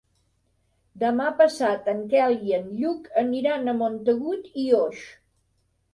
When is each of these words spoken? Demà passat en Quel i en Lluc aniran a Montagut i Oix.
Demà 1.03 1.27
passat 1.41 1.91
en 1.93 2.01
Quel 2.13 2.35
i 2.49 2.57
en 2.61 2.65
Lluc 2.79 3.07
aniran 3.25 3.75
a 3.75 3.79
Montagut 3.83 4.49
i 4.65 4.67
Oix. 4.83 5.05